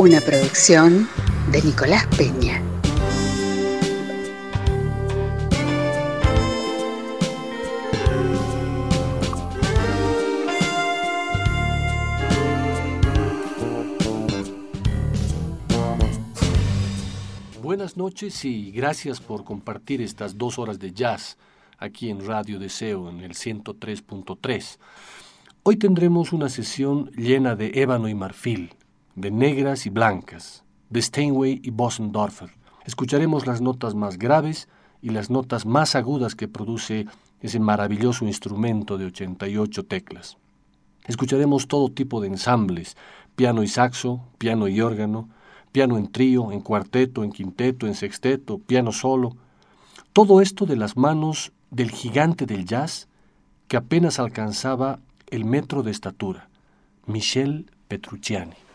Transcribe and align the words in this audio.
Una 0.00 0.20
producción 0.20 1.08
de 1.50 1.60
Nicolás 1.60 2.06
Peña. 2.16 2.62
Buenas 17.60 17.96
noches 17.96 18.44
y 18.44 18.70
gracias 18.70 19.18
por 19.18 19.42
compartir 19.42 20.00
estas 20.00 20.38
dos 20.38 20.60
horas 20.60 20.78
de 20.78 20.92
jazz 20.92 21.38
aquí 21.76 22.08
en 22.08 22.24
Radio 22.24 22.60
Deseo 22.60 23.10
en 23.10 23.18
el 23.18 23.32
103.3. 23.32 24.78
Hoy 25.64 25.76
tendremos 25.76 26.32
una 26.32 26.48
sesión 26.48 27.10
llena 27.16 27.56
de 27.56 27.72
ébano 27.74 28.08
y 28.08 28.14
marfil 28.14 28.77
de 29.20 29.30
negras 29.30 29.86
y 29.86 29.90
blancas, 29.90 30.64
de 30.90 31.02
Steinway 31.02 31.60
y 31.62 31.70
Bosendorfer. 31.70 32.50
Escucharemos 32.84 33.46
las 33.46 33.60
notas 33.60 33.94
más 33.94 34.16
graves 34.16 34.68
y 35.02 35.10
las 35.10 35.28
notas 35.28 35.66
más 35.66 35.96
agudas 35.96 36.34
que 36.34 36.48
produce 36.48 37.06
ese 37.40 37.60
maravilloso 37.60 38.24
instrumento 38.24 38.96
de 38.96 39.06
88 39.06 39.84
teclas. 39.86 40.38
Escucharemos 41.06 41.68
todo 41.68 41.90
tipo 41.90 42.20
de 42.20 42.28
ensambles, 42.28 42.96
piano 43.34 43.62
y 43.62 43.68
saxo, 43.68 44.20
piano 44.38 44.68
y 44.68 44.80
órgano, 44.80 45.28
piano 45.72 45.98
en 45.98 46.10
trío, 46.10 46.52
en 46.52 46.60
cuarteto, 46.60 47.24
en 47.24 47.32
quinteto, 47.32 47.86
en 47.86 47.94
sexteto, 47.94 48.58
piano 48.58 48.92
solo. 48.92 49.36
Todo 50.12 50.40
esto 50.40 50.64
de 50.64 50.76
las 50.76 50.96
manos 50.96 51.52
del 51.70 51.90
gigante 51.90 52.46
del 52.46 52.64
jazz 52.64 53.08
que 53.66 53.76
apenas 53.76 54.18
alcanzaba 54.18 55.00
el 55.28 55.44
metro 55.44 55.82
de 55.82 55.90
estatura, 55.90 56.48
Michel 57.06 57.70
Petrucciani. 57.88 58.67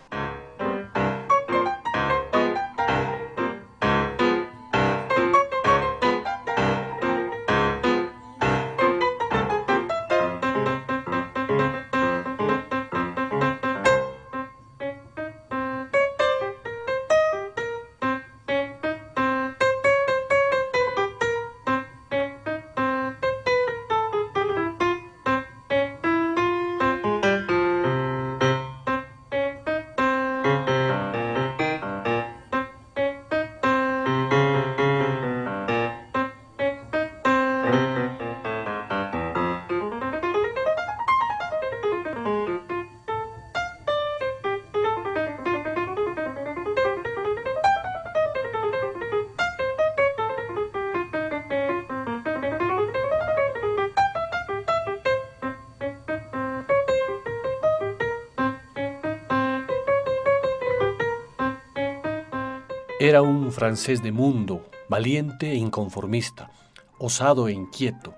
Era 63.03 63.21
un 63.21 63.51
francés 63.51 64.01
de 64.01 64.13
mundo, 64.13 64.65
valiente 64.87 65.51
e 65.51 65.55
inconformista, 65.55 66.51
osado 66.99 67.49
e 67.49 67.51
inquieto, 67.51 68.15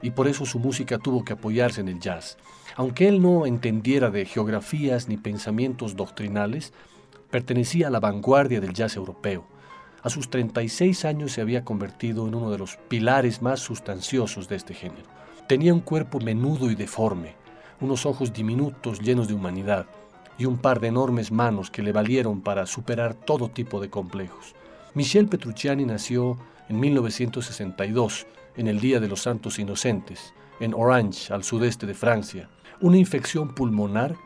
y 0.00 0.12
por 0.12 0.28
eso 0.28 0.46
su 0.46 0.60
música 0.60 0.98
tuvo 0.98 1.24
que 1.24 1.32
apoyarse 1.32 1.80
en 1.80 1.88
el 1.88 1.98
jazz. 1.98 2.38
Aunque 2.76 3.08
él 3.08 3.20
no 3.20 3.46
entendiera 3.46 4.10
de 4.10 4.24
geografías 4.24 5.08
ni 5.08 5.16
pensamientos 5.16 5.96
doctrinales, 5.96 6.72
pertenecía 7.32 7.88
a 7.88 7.90
la 7.90 7.98
vanguardia 7.98 8.60
del 8.60 8.74
jazz 8.74 8.94
europeo. 8.94 9.44
A 10.04 10.08
sus 10.08 10.30
36 10.30 11.04
años 11.04 11.32
se 11.32 11.40
había 11.40 11.64
convertido 11.64 12.28
en 12.28 12.36
uno 12.36 12.52
de 12.52 12.58
los 12.58 12.76
pilares 12.76 13.42
más 13.42 13.58
sustanciosos 13.58 14.48
de 14.48 14.54
este 14.54 14.72
género. 14.72 15.08
Tenía 15.48 15.74
un 15.74 15.80
cuerpo 15.80 16.20
menudo 16.20 16.70
y 16.70 16.76
deforme, 16.76 17.34
unos 17.80 18.06
ojos 18.06 18.32
diminutos 18.32 19.00
llenos 19.00 19.26
de 19.26 19.34
humanidad, 19.34 19.86
y 20.38 20.46
un 20.46 20.58
par 20.58 20.80
de 20.80 20.88
enormes 20.88 21.30
manos 21.30 21.70
que 21.70 21.82
le 21.82 21.92
valieron 21.92 22.40
para 22.40 22.66
superar 22.66 23.14
todo 23.14 23.48
tipo 23.48 23.80
de 23.80 23.90
complejos. 23.90 24.54
Michel 24.94 25.28
Petrucciani 25.28 25.84
nació 25.84 26.38
en 26.68 26.80
1962, 26.80 28.26
en 28.56 28.68
el 28.68 28.80
Día 28.80 29.00
de 29.00 29.08
los 29.08 29.22
Santos 29.22 29.58
Inocentes, 29.58 30.34
en 30.60 30.74
Orange, 30.74 31.32
al 31.32 31.44
sudeste 31.44 31.86
de 31.86 31.94
Francia. 31.94 32.48
Una 32.80 32.98
infección 32.98 33.54
pulmonar 33.54 34.16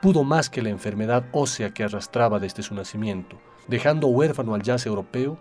pudo 0.00 0.24
más 0.24 0.48
que 0.50 0.62
la 0.62 0.70
enfermedad 0.70 1.26
ósea 1.32 1.74
que 1.74 1.84
arrastraba 1.84 2.38
desde 2.38 2.62
su 2.62 2.74
nacimiento, 2.74 3.36
dejando 3.68 4.08
huérfano 4.08 4.54
al 4.54 4.62
jazz 4.62 4.86
europeo 4.86 5.38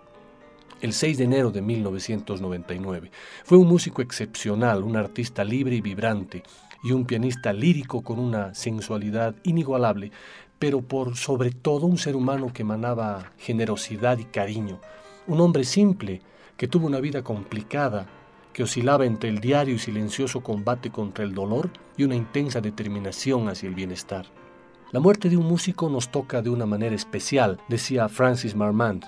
el 0.82 0.94
6 0.94 1.18
de 1.18 1.24
enero 1.24 1.52
de 1.52 1.62
1999. 1.62 3.12
Fue 3.44 3.58
un 3.58 3.68
músico 3.68 4.02
excepcional, 4.02 4.84
un 4.84 4.96
artista 4.96 5.44
libre 5.44 5.76
y 5.76 5.82
vibrante, 5.82 6.44
y 6.86 6.92
un 6.92 7.06
pianista 7.06 7.52
lírico 7.52 8.04
con 8.04 8.20
una 8.20 8.54
sensualidad 8.54 9.36
inigualable, 9.44 10.12
pero 10.60 10.82
por 10.82 11.18
sobre 11.18 11.50
todo 11.50 11.88
un 11.88 11.98
ser 11.98 12.16
humano 12.16 12.54
que 12.54 12.62
emanaba 12.62 13.32
generosidad 13.40 14.20
y 14.20 14.26
cariño, 14.26 14.80
un 15.26 15.42
hombre 15.42 15.64
simple 15.64 16.22
que 16.56 16.68
tuvo 16.68 16.86
una 16.86 17.00
vida 17.00 17.24
complicada, 17.24 18.06
que 18.54 18.64
oscilaba 18.64 19.06
entre 19.06 19.30
el 19.30 19.40
diario 19.40 19.74
y 19.74 19.80
silencioso 19.80 20.42
combate 20.42 20.92
contra 20.92 21.26
el 21.26 21.34
dolor 21.34 21.72
y 21.98 22.04
una 22.04 22.16
intensa 22.16 22.62
determinación 22.62 23.50
hacia 23.50 23.68
el 23.68 23.76
bienestar. 23.76 24.28
La 24.92 25.00
muerte 25.00 25.28
de 25.28 25.38
un 25.38 25.48
músico 25.48 25.90
nos 25.90 26.10
toca 26.10 26.44
de 26.44 26.52
una 26.52 26.68
manera 26.68 26.96
especial, 26.96 27.60
decía 27.68 28.08
Francis 28.08 28.56
Marmand, 28.56 29.04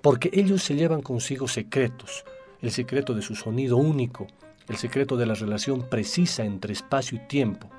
porque 0.00 0.30
ellos 0.32 0.62
se 0.62 0.76
llevan 0.76 1.02
consigo 1.02 1.48
secretos, 1.48 2.24
el 2.62 2.70
secreto 2.70 3.12
de 3.12 3.22
su 3.22 3.34
sonido 3.34 3.76
único, 3.76 4.28
el 4.68 4.76
secreto 4.76 5.16
de 5.16 5.26
la 5.26 5.34
relación 5.34 5.82
precisa 5.88 6.44
entre 6.44 6.72
espacio 6.72 7.18
y 7.18 7.26
tiempo. 7.26 7.70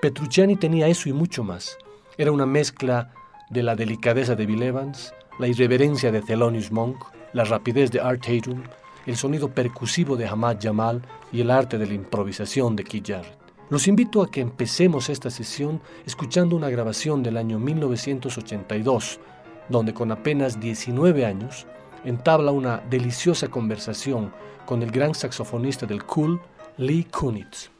Petrucciani 0.00 0.56
tenía 0.56 0.86
eso 0.88 1.08
y 1.08 1.12
mucho 1.12 1.42
más. 1.42 1.76
Era 2.16 2.32
una 2.32 2.46
mezcla 2.46 3.12
de 3.50 3.62
la 3.62 3.74
delicadeza 3.74 4.34
de 4.34 4.46
Bill 4.46 4.62
Evans, 4.62 5.14
la 5.38 5.48
irreverencia 5.48 6.12
de 6.12 6.22
Thelonious 6.22 6.70
Monk, 6.70 6.96
la 7.32 7.44
rapidez 7.44 7.90
de 7.90 8.00
Art 8.00 8.22
Tatum, 8.24 8.62
el 9.06 9.16
sonido 9.16 9.48
percusivo 9.48 10.16
de 10.16 10.26
Hamad 10.26 10.58
Jamal 10.60 11.02
y 11.32 11.40
el 11.40 11.50
arte 11.50 11.78
de 11.78 11.86
la 11.86 11.94
improvisación 11.94 12.76
de 12.76 12.84
Keith. 12.84 13.10
Los 13.68 13.88
invito 13.88 14.22
a 14.22 14.30
que 14.30 14.40
empecemos 14.40 15.08
esta 15.08 15.30
sesión 15.30 15.80
escuchando 16.06 16.56
una 16.56 16.70
grabación 16.70 17.22
del 17.22 17.36
año 17.36 17.58
1982, 17.58 19.20
donde 19.68 19.92
con 19.92 20.12
apenas 20.12 20.60
19 20.60 21.26
años 21.26 21.66
entabla 22.06 22.52
una 22.52 22.78
deliciosa 22.88 23.48
conversación 23.48 24.32
con 24.64 24.82
el 24.82 24.90
gran 24.90 25.14
saxofonista 25.14 25.84
del 25.86 26.04
cool, 26.04 26.40
Lee 26.78 27.04
Kunitz. 27.04 27.75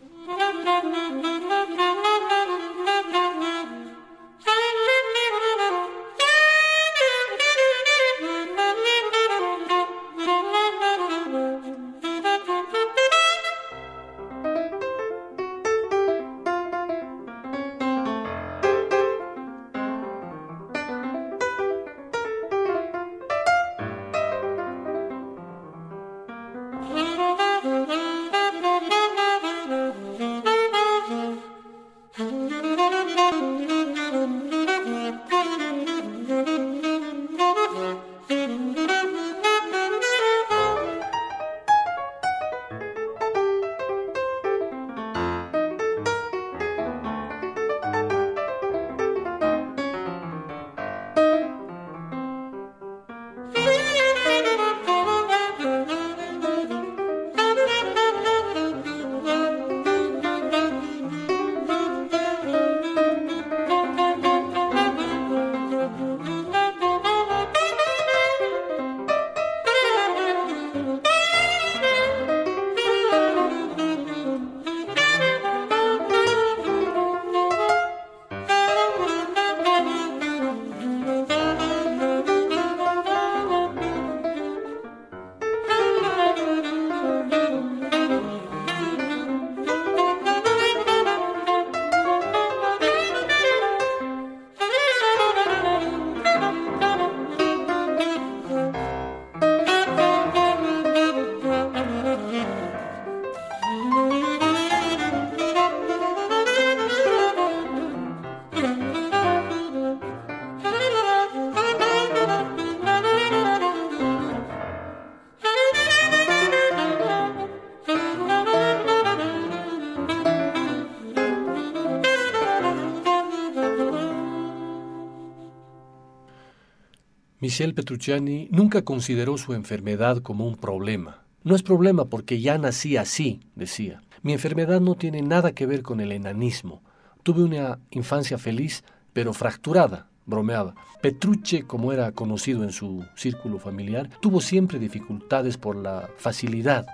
Michel 127.47 127.75
Petrucciani 127.75 128.49
nunca 128.51 128.83
consideró 128.83 129.39
su 129.39 129.55
enfermedad 129.55 130.19
como 130.19 130.49
un 130.49 130.57
problema. 130.57 131.23
No 131.45 131.55
es 131.55 131.63
problema 131.63 132.07
porque 132.07 132.41
ya 132.41 132.59
nací 132.59 132.97
así, 132.97 133.39
decía. 133.55 134.03
Mi 134.23 134.33
enfermedad 134.33 134.81
no 134.81 134.97
tiene 134.97 135.23
nada 135.23 135.53
que 135.53 135.65
ver 135.65 135.83
con 135.83 136.01
el 136.01 136.11
enanismo. 136.11 136.83
Tuve 137.23 137.45
una 137.45 137.79
infancia 137.93 138.37
feliz, 138.37 138.83
pero 139.13 139.33
fracturada, 139.33 140.09
bromeaba. 140.25 140.75
Petrucci, 141.01 141.63
como 141.63 141.93
era 141.93 142.11
conocido 142.11 142.65
en 142.65 142.73
su 142.73 143.07
círculo 143.15 143.61
familiar, 143.61 144.11
tuvo 144.21 144.41
siempre 144.41 144.81
dificultades 144.81 145.57
por 145.57 145.77
la 145.77 146.11
facilidad 146.17 146.85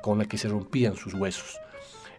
con 0.00 0.18
la 0.18 0.26
que 0.26 0.38
se 0.38 0.46
rompían 0.46 0.94
sus 0.94 1.12
huesos. 1.12 1.58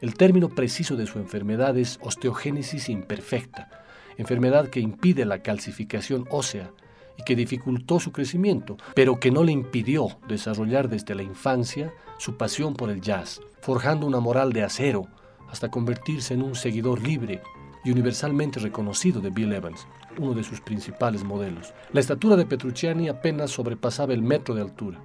El 0.01 0.15
término 0.15 0.49
preciso 0.49 0.97
de 0.97 1.07
su 1.07 1.17
enfermedad 1.17 1.77
es 1.77 1.97
osteogénesis 2.01 2.89
imperfecta, 2.89 3.69
enfermedad 4.17 4.67
que 4.67 4.81
impide 4.81 5.23
la 5.23 5.41
calcificación 5.41 6.25
ósea 6.29 6.71
y 7.19 7.23
que 7.23 7.35
dificultó 7.35 7.99
su 7.99 8.13
crecimiento, 8.13 8.77
pero 8.95 9.19
que 9.19 9.29
no 9.29 9.43
le 9.43 9.51
impidió 9.51 10.07
desarrollar 10.29 10.87
desde 10.87 11.15
la 11.15 11.23
infancia 11.23 11.93
su 12.17 12.37
pasión 12.37 12.75
por 12.75 12.89
el 12.89 13.01
jazz, 13.01 13.41
forjando 13.59 14.07
una 14.07 14.21
moral 14.21 14.53
de 14.53 14.63
acero 14.63 15.07
hasta 15.49 15.69
convertirse 15.69 16.33
en 16.33 16.43
un 16.43 16.55
seguidor 16.55 17.03
libre 17.03 17.41
y 17.83 17.91
universalmente 17.91 18.61
reconocido 18.61 19.19
de 19.19 19.31
Bill 19.31 19.51
Evans, 19.51 19.85
uno 20.17 20.33
de 20.33 20.45
sus 20.45 20.61
principales 20.61 21.25
modelos. 21.25 21.73
La 21.91 21.99
estatura 21.99 22.37
de 22.37 22.45
Petrucciani 22.45 23.09
apenas 23.09 23.51
sobrepasaba 23.51 24.13
el 24.13 24.21
metro 24.21 24.55
de 24.55 24.61
altura, 24.61 25.01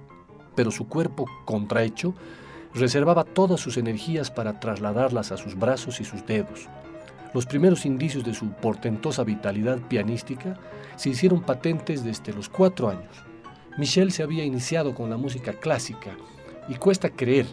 pero 0.55 0.71
su 0.71 0.87
cuerpo 0.87 1.25
contrahecho 1.43 2.13
reservaba 2.73 3.25
todas 3.25 3.59
sus 3.59 3.75
energías 3.75 4.31
para 4.31 4.61
trasladarlas 4.61 5.33
a 5.33 5.37
sus 5.37 5.55
brazos 5.55 5.99
y 5.99 6.05
sus 6.05 6.25
dedos, 6.25 6.69
los 7.35 7.45
primeros 7.45 7.85
indicios 7.85 8.23
de 8.23 8.33
su 8.33 8.47
portentosa 8.47 9.25
vitalidad 9.25 9.77
pianística 9.89 10.57
se 10.95 11.09
hicieron 11.09 11.41
patentes 11.41 12.01
desde 12.01 12.31
los 12.31 12.47
cuatro 12.47 12.87
años. 12.87 13.11
Michel 13.77 14.13
se 14.13 14.23
había 14.23 14.45
iniciado 14.45 14.95
con 14.95 15.09
la 15.09 15.17
música 15.17 15.51
clásica 15.51 16.15
y 16.69 16.75
cuesta 16.75 17.09
creer 17.09 17.45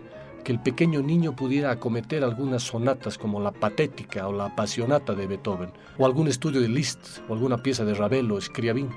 que 0.45 0.53
el 0.53 0.61
pequeño 0.61 1.03
niño 1.03 1.35
pudiera 1.35 1.73
acometer 1.73 2.23
algunas 2.23 2.63
sonatas 2.63 3.19
como 3.19 3.41
la 3.41 3.51
patética 3.51 4.29
o 4.29 4.33
la 4.33 4.45
apasionata 4.47 5.17
de 5.17 5.27
Beethoven, 5.27 5.73
o 5.99 6.07
algún 6.07 6.29
estudio 6.29 6.61
de 6.61 6.69
Liszt, 6.69 7.19
o 7.29 7.35
alguna 7.35 7.61
pieza 7.61 7.85
de 7.85 7.95
Ravel 7.95 8.31
o 8.31 8.41
Scriabin. 8.41 8.89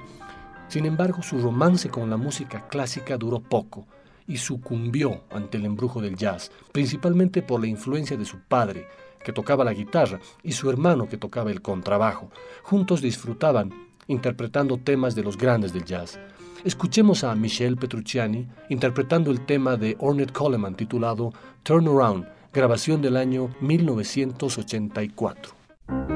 Sin 0.67 0.85
embargo, 0.85 1.23
su 1.23 1.39
romance 1.39 1.89
con 1.89 2.11
la 2.11 2.17
música 2.17 2.67
clásica 2.67 3.17
duró 3.17 3.39
poco 3.39 3.88
y 4.27 4.38
sucumbió 4.38 5.23
ante 5.31 5.57
el 5.57 5.65
embrujo 5.65 5.99
del 5.99 6.15
jazz, 6.15 6.51
principalmente 6.71 7.41
por 7.41 7.59
la 7.59 7.67
influencia 7.67 8.17
de 8.17 8.25
su 8.25 8.39
padre, 8.41 8.88
que 9.25 9.33
tocaba 9.33 9.66
la 9.66 9.74
guitarra, 9.74 10.22
y 10.44 10.54
su 10.54 10.69
hermano, 10.69 11.10
que 11.10 11.18
tocaba 11.18 11.51
el 11.51 11.62
contrabajo. 11.62 12.30
Juntos 12.63 13.01
disfrutaban 13.01 13.74
interpretando 14.07 14.77
temas 14.77 15.16
de 15.16 15.24
los 15.24 15.36
grandes 15.36 15.74
del 15.74 15.83
jazz. 15.83 16.19
Escuchemos 16.63 17.24
a 17.24 17.36
Michel 17.36 17.75
Petrucciani 17.75 18.48
interpretando 18.69 19.31
el 19.31 19.45
tema 19.45 19.75
de 19.75 19.98
Ornette 20.00 20.31
Coleman 20.31 20.75
titulado 20.75 21.33
Turn 21.63 21.88
Around, 21.88 22.27
grabación 22.54 23.01
del 23.01 23.18
año 23.18 23.54
1984. 23.60 26.14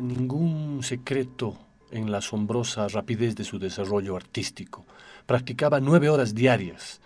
Ningún 0.00 0.82
secreto 0.82 1.58
en 1.90 2.10
la 2.10 2.18
asombrosa 2.18 2.88
rapidez 2.88 3.36
de 3.36 3.44
su 3.44 3.58
desarrollo 3.58 4.16
artístico. 4.16 4.86
Practicaba 5.26 5.80
nueve 5.80 6.08
horas 6.08 6.34
diarias 6.34 7.00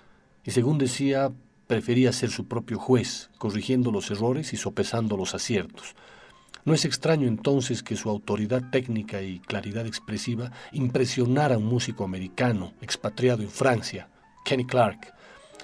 y, 0.45 0.53
según 0.53 0.79
decía, 0.79 1.33
prefería 1.67 2.13
ser 2.13 2.31
su 2.31 2.47
propio 2.47 2.79
juez, 2.79 3.31
corrigiendo 3.39 3.91
los 3.91 4.11
errores 4.11 4.53
y 4.53 4.57
sopesando 4.57 5.17
los 5.17 5.35
aciertos. 5.35 5.95
No 6.65 6.75
es 6.75 6.85
extraño 6.85 7.29
entonces 7.29 7.83
que 7.83 7.97
su 7.97 8.09
autoridad 8.11 8.71
técnica 8.71 9.23
y 9.23 9.39
claridad 9.41 9.87
expresiva 9.87 10.51
impresionara 10.73 11.55
a 11.55 11.59
un 11.59 11.67
músico 11.67 12.05
americano 12.05 12.73
expatriado 12.81 13.43
en 13.43 13.51
Francia, 13.51 14.09
Kenny 14.45 14.65
Clark. 14.65 15.15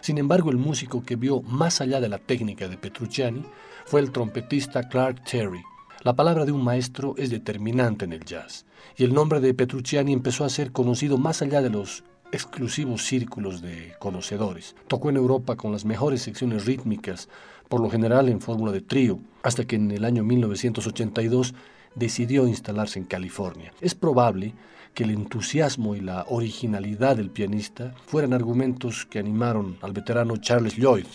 Sin 0.01 0.19
embargo, 0.19 0.51
el 0.51 0.59
músico 0.59 1.03
que 1.05 1.17
vio 1.17 1.43
más 1.43 1.81
allá 1.81 2.01
de 2.01 2.09
la 2.09 2.19
técnica 2.19 2.69
de 2.69 2.77
Petrucciani 2.77 3.45
fue 3.85 4.01
el 4.01 4.13
trompetista 4.13 4.89
Clark 4.89 5.25
Terry. 5.25 5.63
La 6.05 6.17
palabra 6.17 6.45
de 6.45 6.51
un 6.51 6.65
maestro 6.65 7.15
es 7.17 7.31
determinante 7.31 8.07
en 8.07 8.13
el 8.13 8.25
jazz, 8.25 8.67
y 8.97 9.05
el 9.05 9.15
nombre 9.15 9.39
de 9.39 9.55
Petrucciani 9.55 10.13
empezó 10.13 10.45
a 10.45 10.49
ser 10.49 10.73
conocido 10.73 11.17
más 11.17 11.43
allá 11.43 11.63
de 11.63 11.71
los 11.71 12.03
exclusivos 12.33 13.05
círculos 13.05 13.63
de 13.63 13.95
conocedores. 14.01 14.75
Tocó 14.89 15.11
en 15.11 15.17
Europa 15.17 15.55
con 15.55 15.71
las 15.71 15.85
mejores 15.85 16.23
secciones 16.23 16.67
rítmicas, 16.67 17.29
por 17.69 17.81
lo 17.81 17.89
general 17.89 18.29
en 18.29 18.41
fórmula 18.41 18.73
de 18.73 18.81
trío, 18.81 19.21
hasta 19.45 19.65
que 19.65 19.77
en 19.77 19.93
el 19.93 20.05
año 20.05 20.25
1982 20.25 21.55
decidió 21.95 22.49
instalarse 22.49 22.99
en 22.99 23.05
California. 23.05 23.73
Es 23.81 23.95
probable 23.95 24.55
que 24.95 25.05
el 25.05 25.11
entusiasmo 25.11 25.95
y 25.95 26.01
la 26.01 26.27
originalidad 26.29 27.17
del 27.17 27.31
pianista 27.31 27.95
fueran 28.07 28.33
argumentos 28.33 29.07
que 29.07 29.21
animaron 29.21 29.79
al 29.83 29.93
veterano 29.93 30.37
Charles 30.37 30.77
Lloyd, 30.77 31.07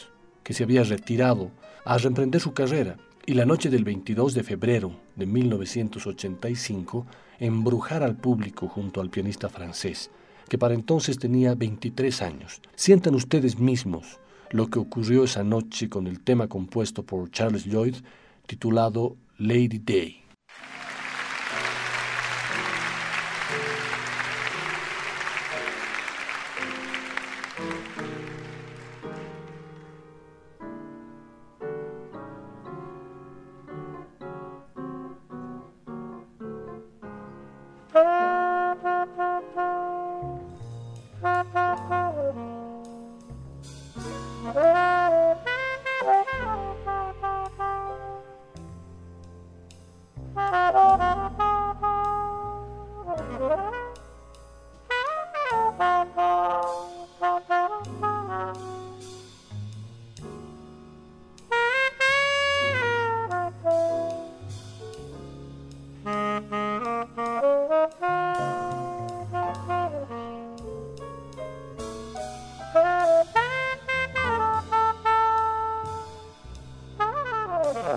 que 0.44 0.54
se 0.54 0.64
había 0.64 0.84
retirado, 0.84 1.52
a 1.84 1.98
reemprender 1.98 2.40
su 2.40 2.54
carrera 2.54 2.96
y 3.30 3.34
la 3.34 3.46
noche 3.46 3.70
del 3.70 3.84
22 3.84 4.34
de 4.34 4.44
febrero 4.44 4.94
de 5.18 5.26
1985 5.26 7.06
embrujar 7.40 8.02
al 8.02 8.16
público 8.16 8.70
junto 8.70 9.02
al 9.02 9.10
pianista 9.10 9.50
francés 9.50 10.10
que 10.48 10.58
para 10.58 10.74
entonces 10.74 11.20
tenía 11.20 11.54
23 11.54 12.22
años. 12.22 12.62
Sientan 12.76 13.16
ustedes 13.16 13.60
mismos 13.60 14.22
lo 14.52 14.68
que 14.68 14.80
ocurrió 14.80 15.26
esa 15.26 15.44
noche 15.44 15.90
con 15.90 16.08
el 16.08 16.22
tema 16.22 16.48
compuesto 16.48 17.04
por 17.04 17.30
Charles 17.30 17.66
Lloyd 17.66 17.96
titulado 18.46 19.18
Lady 19.38 19.80
Day. 19.80 20.27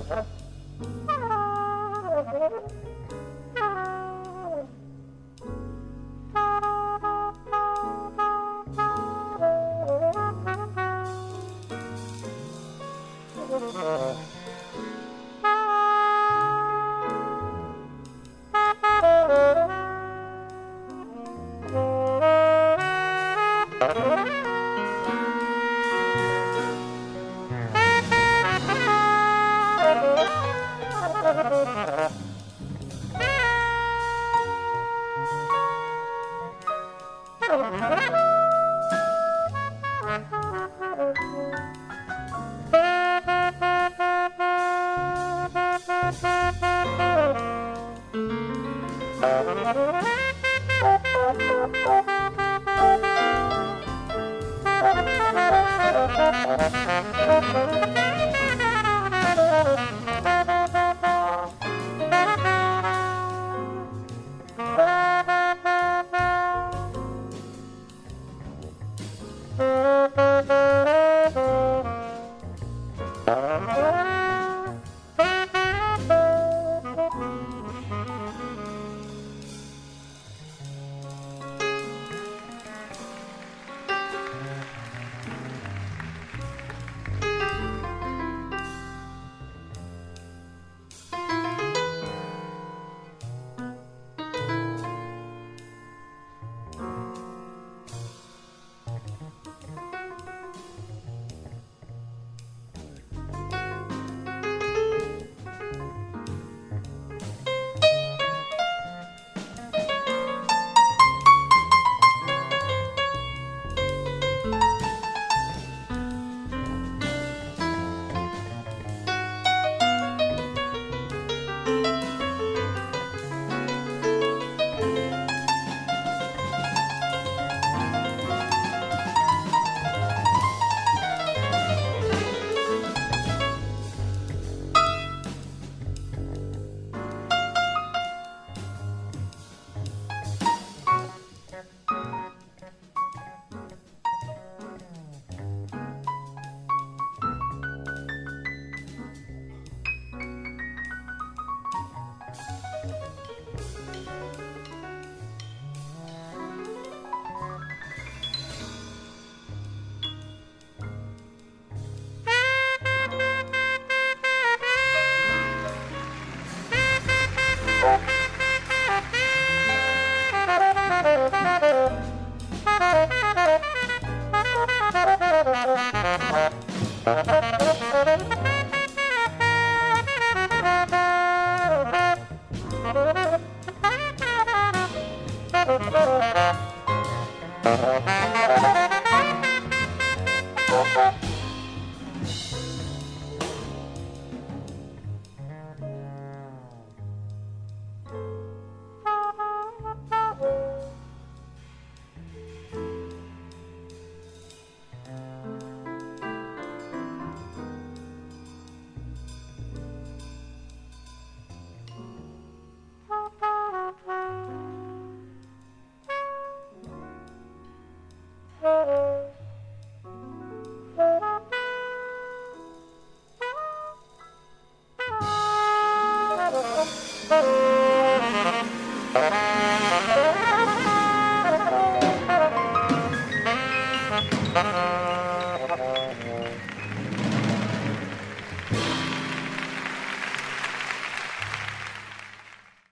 Uh-huh. 0.09 0.40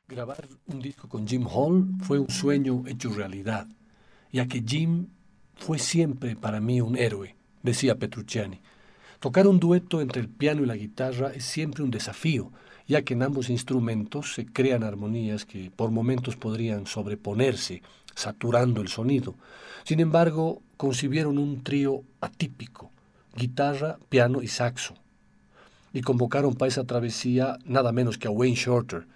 Grabar 0.09 0.47
un 0.66 0.81
disco 0.81 1.09
con 1.09 1.27
Jim 1.27 1.47
Hall 1.53 1.88
fue 2.03 2.21
un 2.21 2.31
sueño 2.31 2.85
hecho 2.87 3.11
realidad, 3.11 3.66
ya 4.33 4.47
que 4.47 4.62
Jim 4.64 5.09
fue 5.57 5.81
siempre 5.81 6.37
para 6.37 6.61
mí 6.61 6.81
un 6.81 6.97
héroe, 6.97 7.35
decía 7.64 7.99
Petrucciani. 7.99 8.61
Tocar 9.18 9.49
un 9.49 9.59
dueto 9.59 10.01
entre 10.01 10.21
el 10.21 10.29
piano 10.29 10.62
y 10.62 10.66
la 10.66 10.77
guitarra 10.77 11.33
es 11.35 11.44
siempre 11.44 11.83
un 11.83 11.90
desafío, 11.90 12.53
ya 12.87 13.03
que 13.03 13.14
en 13.14 13.25
ambos 13.25 13.51
instrumentos 13.51 14.35
se 14.35 14.47
crean 14.47 14.85
armonías 14.85 15.44
que 15.44 15.73
por 15.73 15.90
momentos 15.90 16.37
podrían 16.37 16.87
sobreponerse, 16.87 17.83
saturando 18.14 18.81
el 18.81 18.87
sonido. 18.87 19.35
Sin 19.88 20.01
embargo, 20.01 20.61
concibieron 20.77 21.38
un 21.38 21.62
trío 21.62 22.03
atípico, 22.20 22.90
guitarra, 23.35 23.96
piano 24.11 24.42
y 24.42 24.46
saxo, 24.46 24.92
y 25.94 26.03
convocaron 26.03 26.57
para 26.57 26.68
esa 26.68 26.85
travesía 26.85 27.57
nada 27.64 27.90
menos 27.90 28.18
que 28.18 28.29
a 28.29 28.31
Wayne 28.31 28.55
Shorter, 28.55 29.07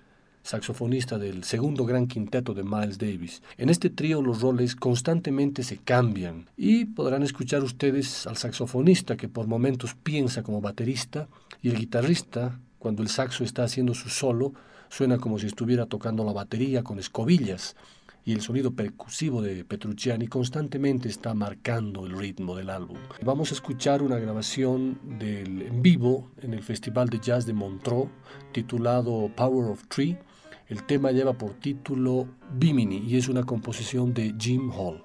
saxofonista 0.43 1.19
del 1.19 1.45
segundo 1.45 1.85
gran 1.85 2.07
quinteto 2.07 2.55
de 2.55 2.63
Miles 2.63 2.97
Davis. 2.97 3.43
En 3.59 3.69
este 3.69 3.91
trío 3.91 4.23
los 4.23 4.41
roles 4.41 4.75
constantemente 4.75 5.63
se 5.63 5.77
cambian 5.77 6.49
y 6.57 6.87
podrán 6.87 7.23
escuchar 7.23 7.63
ustedes 7.63 8.27
al 8.27 8.39
saxofonista 8.39 9.19
que 9.19 9.29
por 9.29 9.47
momentos 9.49 9.95
piensa 9.95 10.43
como 10.43 10.63
baterista 10.63 11.29
y 11.61 11.69
el 11.69 11.77
guitarrista 11.77 12.59
cuando 12.79 13.03
el 13.03 13.11
saxo 13.11 13.45
está 13.45 13.65
haciendo 13.65 13.93
su 13.93 14.09
solo, 14.09 14.55
suena 14.89 15.19
como 15.19 15.39
si 15.39 15.49
estuviera 15.49 15.85
tocando 15.85 16.25
la 16.25 16.33
batería 16.33 16.83
con 16.83 16.99
escobillas, 16.99 17.77
y 18.25 18.33
el 18.33 18.41
sonido 18.41 18.73
percusivo 18.73 19.43
de 19.43 19.65
Petrucciani 19.65 20.27
constantemente 20.29 21.09
está 21.09 21.35
marcando 21.35 22.07
el 22.07 22.17
ritmo 22.17 22.57
del 22.57 22.71
álbum. 22.71 22.97
Vamos 23.23 23.51
a 23.51 23.55
escuchar 23.55 24.03
una 24.03 24.19
grabación 24.19 24.99
del 25.19 25.63
en 25.63 25.83
vivo 25.83 26.31
en 26.41 26.55
el 26.55 26.63
Festival 26.63 27.09
de 27.09 27.19
Jazz 27.19 27.47
de 27.47 27.53
Montreux 27.53 28.11
titulado 28.53 29.31
Power 29.35 29.71
of 29.71 29.87
Tree. 29.89 30.19
El 30.69 30.85
tema 30.85 31.11
lleva 31.11 31.33
por 31.33 31.55
título 31.55 32.29
Bimini 32.55 32.99
y 33.07 33.17
es 33.17 33.29
una 33.29 33.43
composición 33.43 34.15
de 34.15 34.35
Jim 34.39 34.71
Hall. 34.71 35.03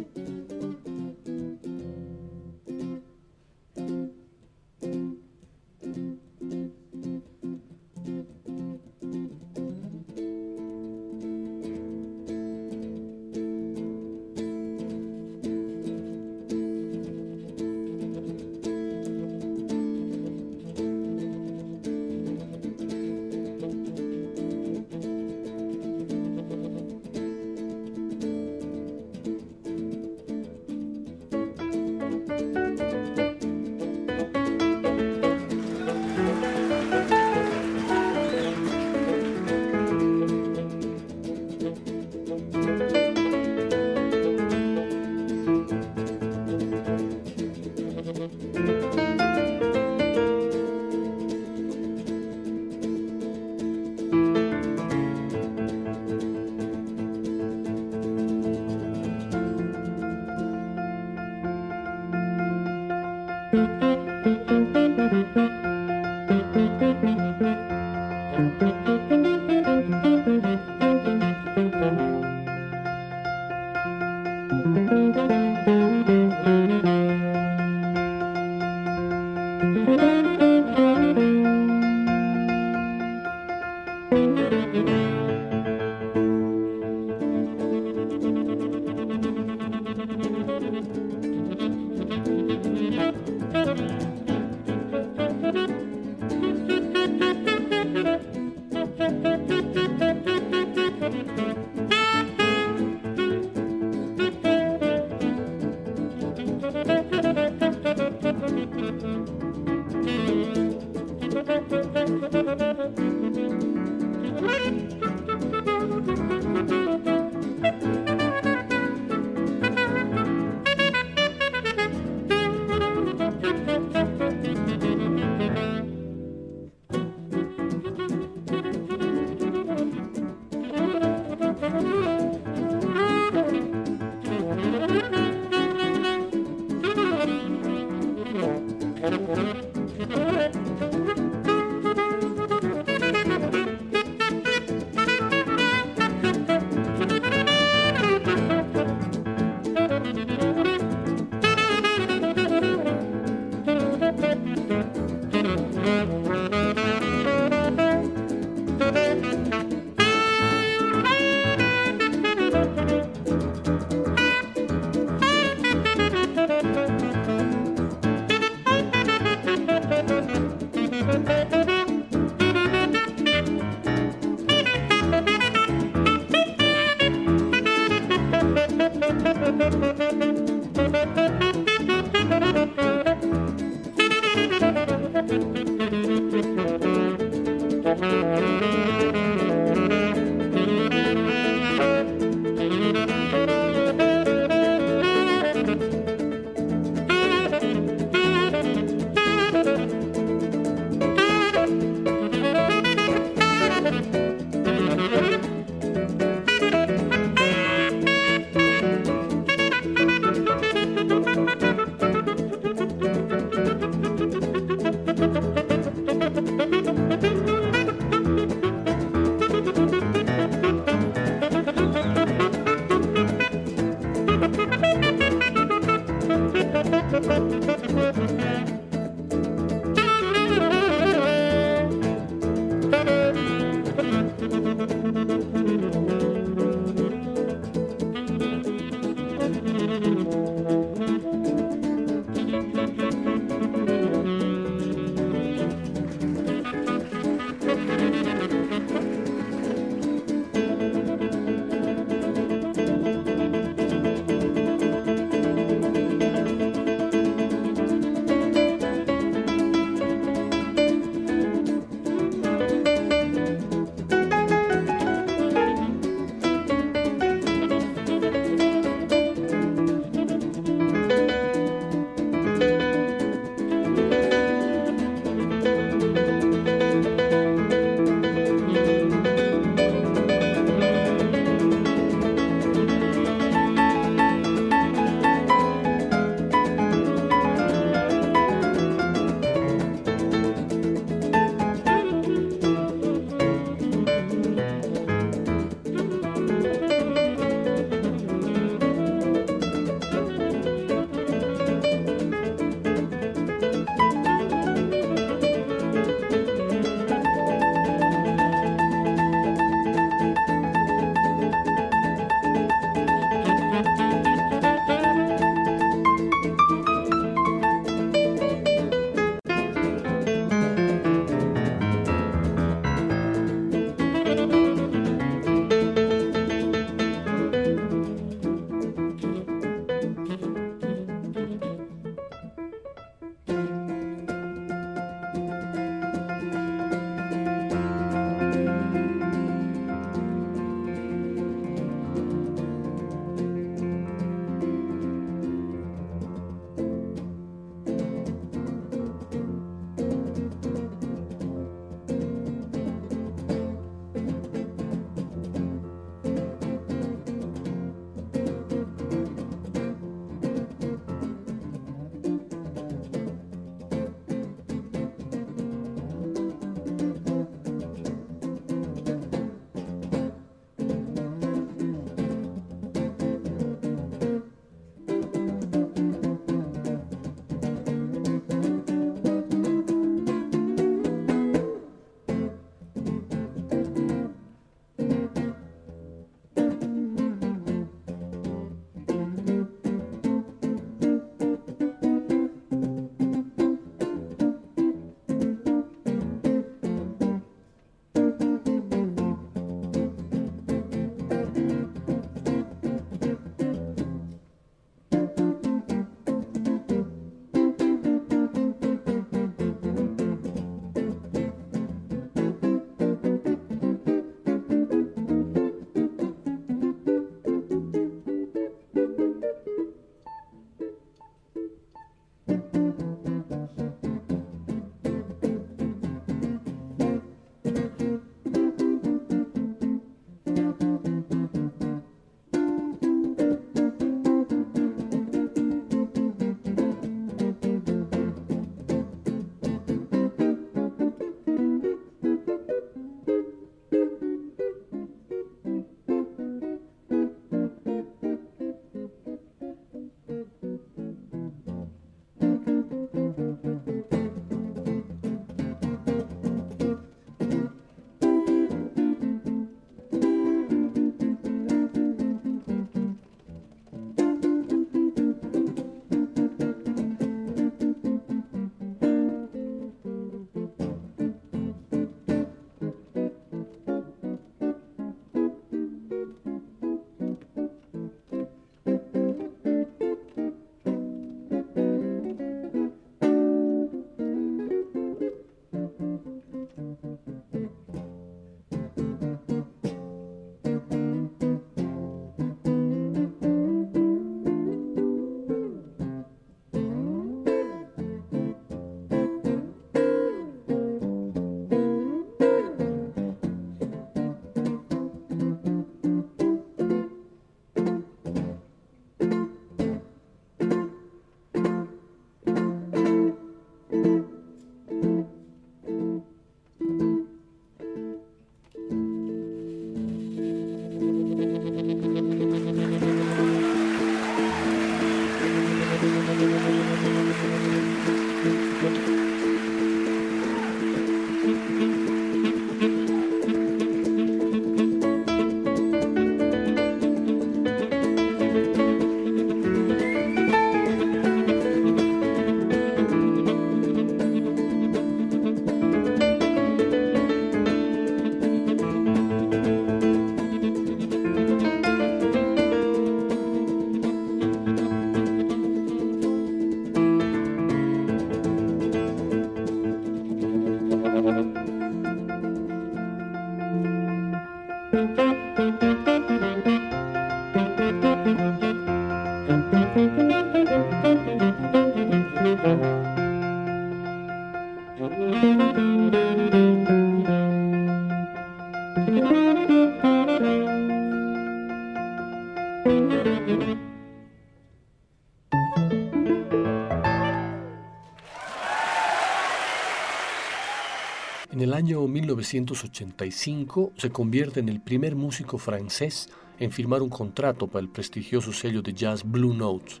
1985 592.40 593.92
se 593.96 594.10
convierte 594.10 594.60
en 594.60 594.68
el 594.68 594.80
primer 594.80 595.14
músico 595.14 595.58
francés 595.58 596.28
en 596.58 596.70
firmar 596.70 597.02
un 597.02 597.10
contrato 597.10 597.66
para 597.66 597.82
el 597.82 597.88
prestigioso 597.88 598.52
sello 598.52 598.82
de 598.82 598.92
jazz 598.92 599.22
Blue 599.24 599.54
Notes, 599.54 600.00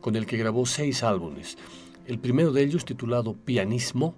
con 0.00 0.14
el 0.16 0.26
que 0.26 0.36
grabó 0.36 0.66
seis 0.66 1.02
álbumes. 1.02 1.56
El 2.06 2.18
primero 2.18 2.52
de 2.52 2.62
ellos, 2.62 2.84
titulado 2.84 3.34
Pianismo, 3.34 4.14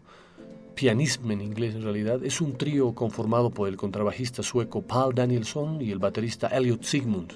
Pianism 0.75 1.31
en 1.31 1.43
inglés 1.43 1.75
en 1.75 1.83
realidad, 1.83 2.25
es 2.25 2.41
un 2.41 2.57
trío 2.57 2.95
conformado 2.95 3.51
por 3.51 3.69
el 3.69 3.77
contrabajista 3.77 4.43
sueco 4.43 4.83
Paul 4.83 5.15
Danielson 5.15 5.81
y 5.81 5.91
el 5.91 5.99
baterista 5.99 6.49
Elliot 6.49 6.83
Sigmund, 6.83 7.33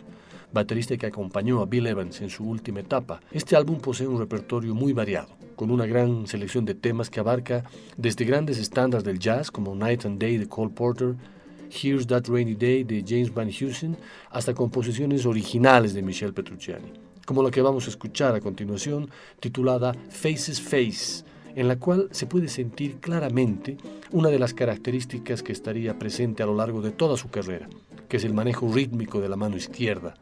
baterista 0.53 0.97
que 0.97 1.07
acompañó 1.07 1.61
a 1.61 1.67
Bill 1.67 1.87
Evans 1.87 2.21
en 2.21 2.31
su 2.31 2.45
última 2.45 2.81
etapa. 2.81 3.21
Este 3.31 3.57
álbum 3.57 3.79
posee 3.79 4.07
un 4.07 4.19
repertorio 4.19 4.75
muy 4.75 4.93
variado, 4.93 5.29
con 5.55 5.71
una 5.71 5.87
gran 5.87 6.27
selección 6.27 6.65
de 6.65 6.75
temas 6.75 7.11
que 7.11 7.21
abarca 7.21 7.65
desde 7.97 8.25
grandes 8.25 8.59
estándares 8.59 9.05
del 9.05 9.19
jazz 9.19 9.51
como 9.51 9.75
Night 9.75 10.05
and 10.05 10.21
Day 10.21 10.39
de 10.39 10.49
Cole 10.49 10.73
Porter, 10.75 11.15
Here's 11.71 12.07
That 12.07 12.25
Rainy 12.29 12.55
Day 12.55 12.85
de 12.85 13.05
James 13.07 13.33
Van 13.33 13.51
Heusen, 13.51 13.97
hasta 14.31 14.55
composiciones 14.55 15.27
originales 15.27 15.95
de 15.95 16.03
Michel 16.03 16.33
Petrucciani, 16.33 16.93
como 17.27 17.43
la 17.43 17.51
que 17.51 17.63
vamos 17.63 17.87
a 17.87 17.91
escuchar 17.91 18.35
a 18.35 18.41
continuación, 18.41 19.11
titulada 19.41 19.95
Faces 20.11 20.61
Face, 20.61 21.25
en 21.55 21.69
la 21.69 21.77
cual 21.77 22.09
se 22.11 22.27
puede 22.27 22.49
sentir 22.49 22.97
claramente 22.97 23.77
una 24.11 24.29
de 24.29 24.39
las 24.39 24.55
características 24.55 25.43
que 25.43 25.53
estaría 25.53 25.99
presente 25.99 26.43
a 26.43 26.47
lo 26.47 26.55
largo 26.55 26.83
de 26.83 26.91
toda 26.91 27.17
su 27.17 27.31
carrera, 27.31 27.69
que 28.09 28.17
es 28.17 28.25
el 28.25 28.35
manejo 28.35 28.73
rítmico 28.73 29.21
de 29.21 29.29
la 29.29 29.37
mano 29.37 29.57
izquierda, 29.57 30.15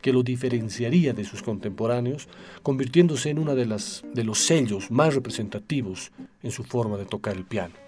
que 0.00 0.12
lo 0.12 0.22
diferenciaría 0.22 1.12
de 1.12 1.24
sus 1.24 1.42
contemporáneos, 1.42 2.28
convirtiéndose 2.62 3.30
en 3.30 3.38
uno 3.38 3.54
de, 3.54 3.66
las, 3.66 4.04
de 4.14 4.24
los 4.24 4.38
sellos 4.38 4.90
más 4.90 5.14
representativos 5.14 6.12
en 6.42 6.50
su 6.50 6.64
forma 6.64 6.96
de 6.96 7.06
tocar 7.06 7.36
el 7.36 7.44
piano. 7.44 7.87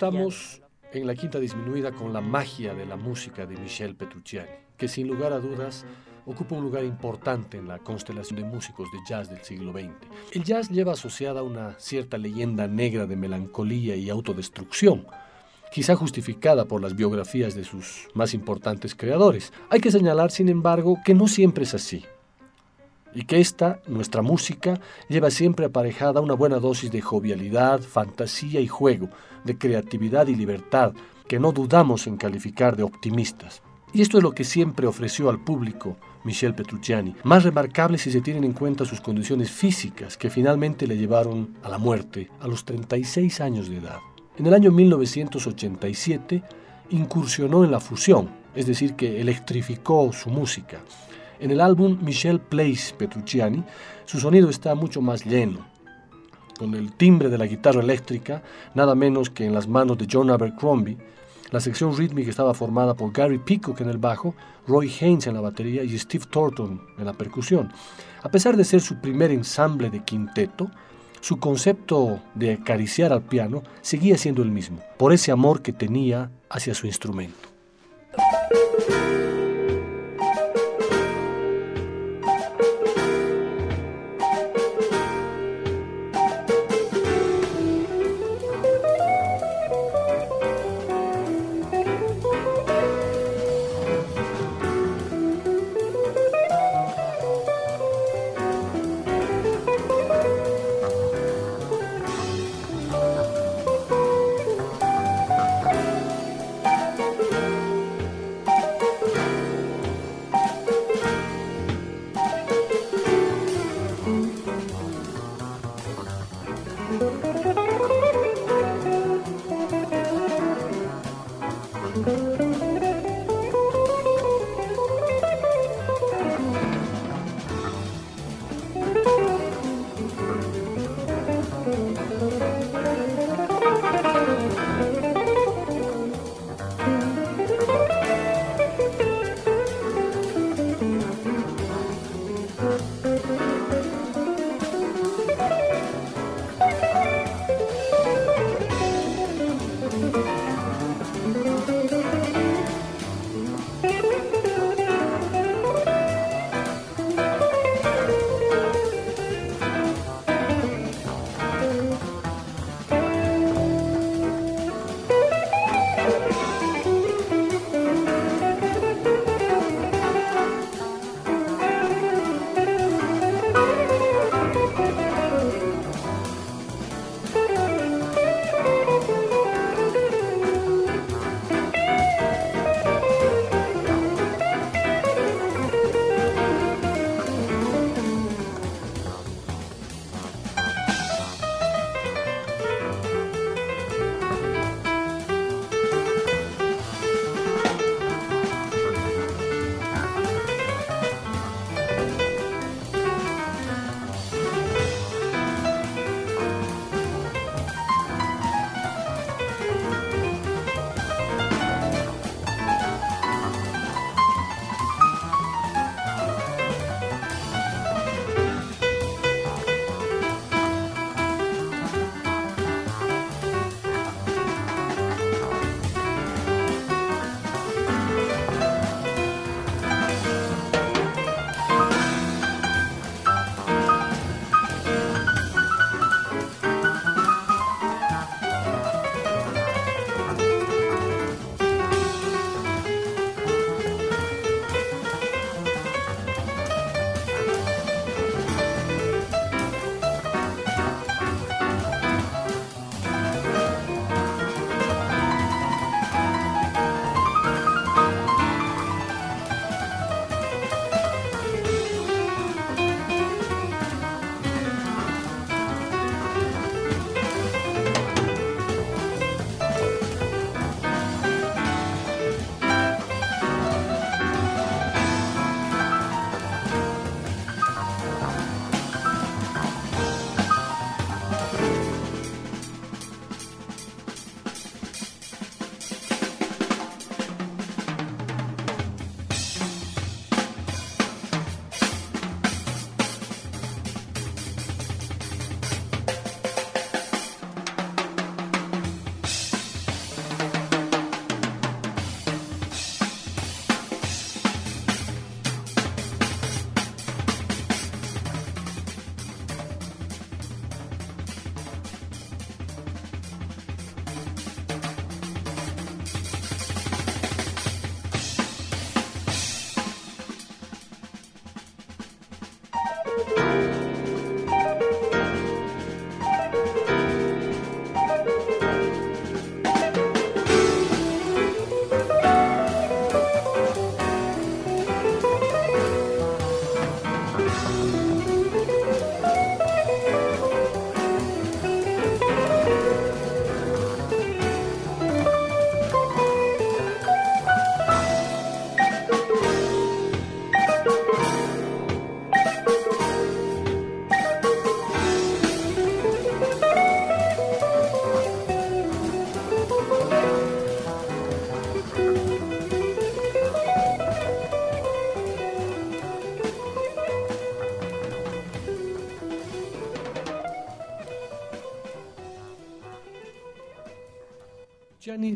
Estamos 0.00 0.62
en 0.94 1.06
la 1.06 1.14
quinta 1.14 1.38
disminuida 1.38 1.92
con 1.92 2.14
la 2.14 2.22
magia 2.22 2.72
de 2.72 2.86
la 2.86 2.96
música 2.96 3.44
de 3.44 3.54
Michel 3.58 3.94
Petrucciani, 3.94 4.48
que 4.78 4.88
sin 4.88 5.06
lugar 5.06 5.34
a 5.34 5.40
dudas 5.40 5.84
ocupa 6.24 6.54
un 6.54 6.62
lugar 6.62 6.84
importante 6.84 7.58
en 7.58 7.68
la 7.68 7.80
constelación 7.80 8.40
de 8.40 8.46
músicos 8.46 8.88
de 8.92 8.98
jazz 9.06 9.28
del 9.28 9.42
siglo 9.42 9.72
XX. 9.72 9.90
El 10.32 10.42
jazz 10.42 10.70
lleva 10.70 10.94
asociada 10.94 11.42
una 11.42 11.78
cierta 11.78 12.16
leyenda 12.16 12.66
negra 12.66 13.04
de 13.04 13.14
melancolía 13.16 13.94
y 13.94 14.08
autodestrucción, 14.08 15.06
quizá 15.70 15.96
justificada 15.96 16.64
por 16.64 16.80
las 16.80 16.96
biografías 16.96 17.54
de 17.54 17.64
sus 17.64 18.08
más 18.14 18.32
importantes 18.32 18.94
creadores. 18.94 19.52
Hay 19.68 19.80
que 19.80 19.90
señalar, 19.90 20.30
sin 20.30 20.48
embargo, 20.48 20.96
que 21.04 21.12
no 21.12 21.28
siempre 21.28 21.64
es 21.64 21.74
así 21.74 22.06
y 23.14 23.24
que 23.24 23.40
esta, 23.40 23.80
nuestra 23.86 24.22
música, 24.22 24.80
lleva 25.08 25.30
siempre 25.30 25.66
aparejada 25.66 26.20
una 26.20 26.34
buena 26.34 26.58
dosis 26.58 26.90
de 26.90 27.00
jovialidad, 27.00 27.80
fantasía 27.80 28.60
y 28.60 28.68
juego, 28.68 29.08
de 29.44 29.58
creatividad 29.58 30.28
y 30.28 30.34
libertad, 30.34 30.92
que 31.26 31.38
no 31.38 31.52
dudamos 31.52 32.06
en 32.06 32.16
calificar 32.16 32.76
de 32.76 32.82
optimistas. 32.82 33.62
Y 33.92 34.02
esto 34.02 34.18
es 34.18 34.22
lo 34.22 34.32
que 34.32 34.44
siempre 34.44 34.86
ofreció 34.86 35.30
al 35.30 35.42
público 35.42 35.96
Michel 36.22 36.54
Petrucciani, 36.54 37.14
más 37.24 37.42
remarcable 37.44 37.98
si 37.98 38.12
se 38.12 38.20
tienen 38.20 38.44
en 38.44 38.52
cuenta 38.52 38.84
sus 38.84 39.00
condiciones 39.00 39.50
físicas 39.50 40.16
que 40.16 40.30
finalmente 40.30 40.86
le 40.86 40.96
llevaron 40.96 41.56
a 41.62 41.68
la 41.68 41.78
muerte 41.78 42.30
a 42.40 42.46
los 42.46 42.64
36 42.64 43.40
años 43.40 43.68
de 43.68 43.78
edad. 43.78 43.98
En 44.36 44.46
el 44.46 44.54
año 44.54 44.70
1987 44.70 46.42
incursionó 46.90 47.64
en 47.64 47.70
la 47.70 47.80
fusión, 47.80 48.30
es 48.54 48.66
decir, 48.66 48.94
que 48.94 49.20
electrificó 49.20 50.12
su 50.12 50.30
música. 50.30 50.78
En 51.40 51.50
el 51.50 51.62
álbum 51.62 51.96
Michel 52.02 52.38
Plays 52.38 52.94
Petrucciani, 52.98 53.64
su 54.04 54.20
sonido 54.20 54.50
está 54.50 54.74
mucho 54.74 55.00
más 55.00 55.24
lleno, 55.24 55.66
con 56.58 56.74
el 56.74 56.92
timbre 56.92 57.30
de 57.30 57.38
la 57.38 57.46
guitarra 57.46 57.80
eléctrica, 57.80 58.42
nada 58.74 58.94
menos 58.94 59.30
que 59.30 59.46
en 59.46 59.54
las 59.54 59.66
manos 59.66 59.96
de 59.96 60.06
John 60.10 60.28
Abercrombie. 60.28 60.98
La 61.50 61.60
sección 61.60 61.96
rítmica 61.96 62.28
estaba 62.28 62.52
formada 62.52 62.92
por 62.92 63.10
Gary 63.10 63.38
Peacock 63.38 63.80
en 63.80 63.88
el 63.88 63.96
bajo, 63.96 64.34
Roy 64.68 64.92
Haynes 65.00 65.26
en 65.28 65.34
la 65.34 65.40
batería 65.40 65.82
y 65.82 65.98
Steve 65.98 66.26
Thornton 66.30 66.78
en 66.98 67.06
la 67.06 67.14
percusión. 67.14 67.72
A 68.22 68.28
pesar 68.28 68.54
de 68.58 68.64
ser 68.64 68.82
su 68.82 69.00
primer 69.00 69.30
ensamble 69.30 69.88
de 69.88 70.04
quinteto, 70.04 70.70
su 71.22 71.38
concepto 71.38 72.20
de 72.34 72.52
acariciar 72.52 73.14
al 73.14 73.22
piano 73.22 73.62
seguía 73.80 74.18
siendo 74.18 74.42
el 74.42 74.50
mismo, 74.50 74.80
por 74.98 75.14
ese 75.14 75.32
amor 75.32 75.62
que 75.62 75.72
tenía 75.72 76.30
hacia 76.50 76.74
su 76.74 76.86
instrumento. 76.86 77.49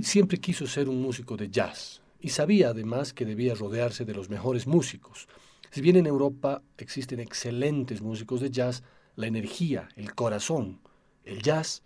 Siempre 0.03 0.39
quiso 0.39 0.67
ser 0.67 0.89
un 0.89 1.03
músico 1.03 1.37
de 1.37 1.51
jazz 1.51 2.01
y 2.19 2.31
sabía 2.31 2.71
además 2.71 3.13
que 3.13 3.27
debía 3.27 3.55
rodearse 3.55 4.07
de 4.07 4.15
los 4.15 4.31
mejores 4.31 4.67
músicos. 4.67 5.29
Si 5.71 5.83
bien 5.83 5.97
en 5.97 6.07
Europa 6.07 6.63
existen 6.79 7.21
excelentes 7.21 8.01
músicos 8.01 8.41
de 8.41 8.51
jazz, 8.51 8.83
la 9.15 9.27
energía, 9.27 9.89
el 9.97 10.15
corazón, 10.15 10.79
el 11.25 11.43
jazz 11.43 11.83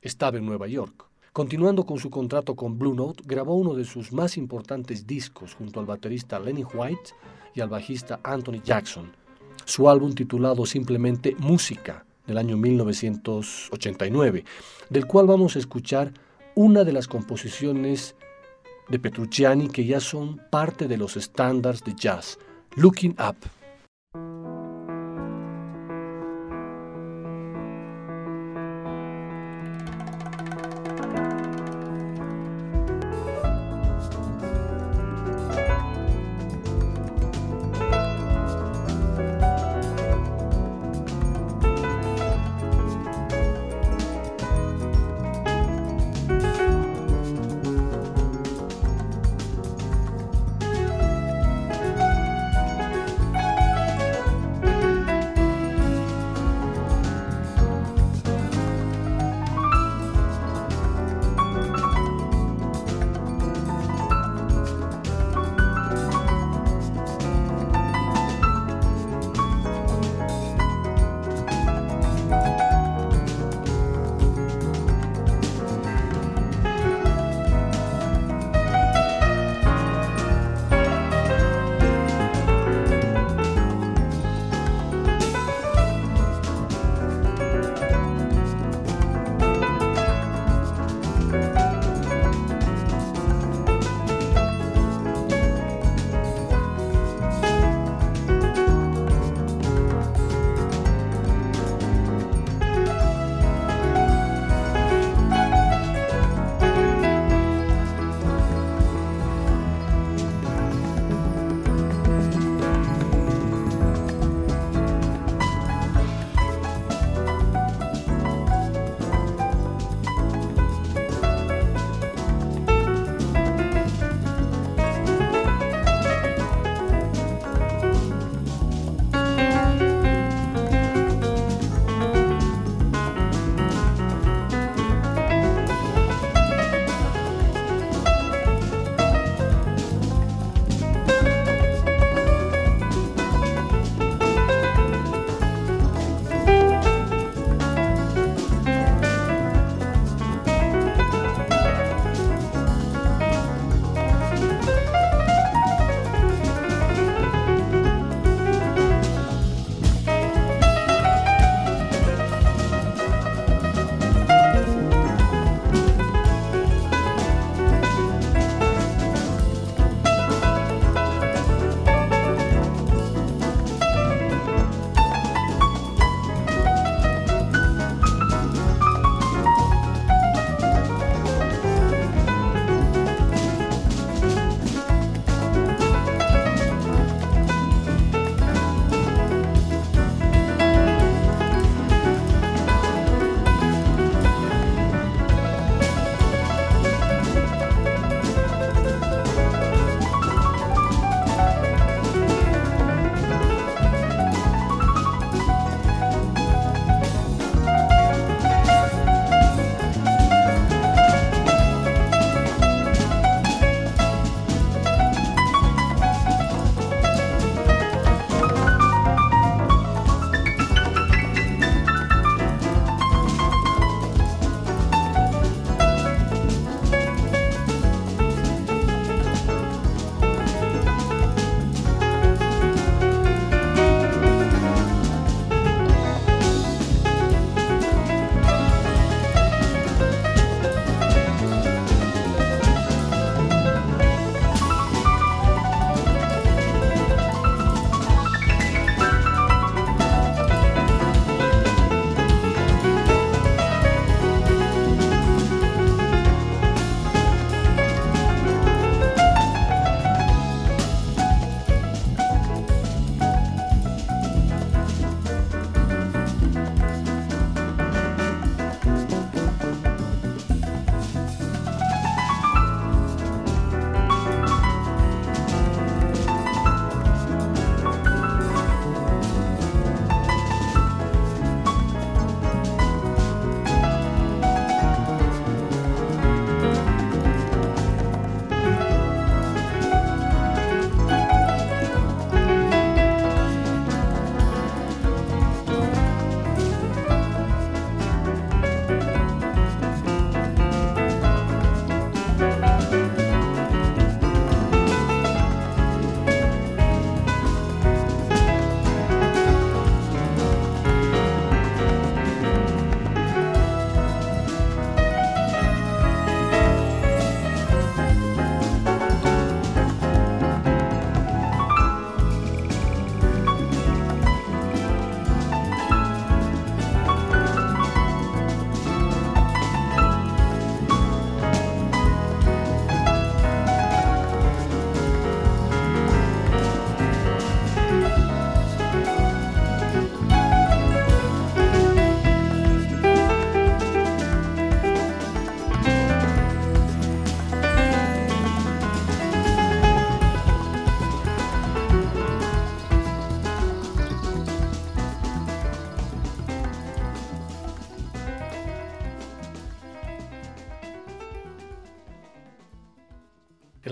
estaba 0.00 0.38
en 0.38 0.46
Nueva 0.46 0.66
York. 0.66 1.04
Continuando 1.34 1.84
con 1.84 1.98
su 1.98 2.08
contrato 2.08 2.56
con 2.56 2.78
Blue 2.78 2.94
Note, 2.94 3.22
grabó 3.26 3.54
uno 3.54 3.74
de 3.74 3.84
sus 3.84 4.12
más 4.12 4.38
importantes 4.38 5.06
discos 5.06 5.54
junto 5.54 5.78
al 5.78 5.86
baterista 5.86 6.40
Lenny 6.40 6.64
White 6.64 7.10
y 7.54 7.60
al 7.60 7.68
bajista 7.68 8.20
Anthony 8.22 8.62
Jackson. 8.64 9.12
Su 9.66 9.90
álbum 9.90 10.14
titulado 10.14 10.64
simplemente 10.64 11.36
Música 11.38 12.06
del 12.26 12.38
año 12.38 12.56
1989, 12.56 14.44
del 14.88 15.06
cual 15.06 15.26
vamos 15.26 15.56
a 15.56 15.58
escuchar 15.58 16.14
una 16.54 16.84
de 16.84 16.92
las 16.92 17.08
composiciones 17.08 18.14
de 18.88 18.98
Petrucciani 18.98 19.68
que 19.68 19.84
ya 19.84 20.00
son 20.00 20.40
parte 20.50 20.88
de 20.88 20.96
los 20.96 21.16
estándares 21.16 21.82
de 21.84 21.94
jazz, 21.94 22.38
Looking 22.76 23.16
Up. 23.18 23.36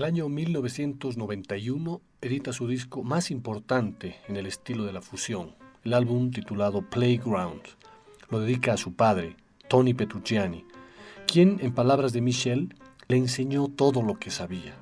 El 0.01 0.05
año 0.05 0.29
1991 0.29 2.01
edita 2.21 2.53
su 2.53 2.67
disco 2.67 3.03
más 3.03 3.29
importante 3.29 4.15
en 4.27 4.35
el 4.35 4.47
estilo 4.47 4.83
de 4.83 4.93
la 4.93 5.03
fusión, 5.03 5.53
el 5.83 5.93
álbum 5.93 6.31
titulado 6.31 6.81
Playground. 6.89 7.61
Lo 8.31 8.39
dedica 8.39 8.73
a 8.73 8.77
su 8.77 8.95
padre, 8.95 9.35
Tony 9.67 9.93
Petrucciani, 9.93 10.65
quien, 11.27 11.59
en 11.61 11.75
palabras 11.75 12.13
de 12.13 12.21
Michel, 12.21 12.73
le 13.09 13.17
enseñó 13.17 13.67
todo 13.67 14.01
lo 14.01 14.17
que 14.17 14.31
sabía. 14.31 14.73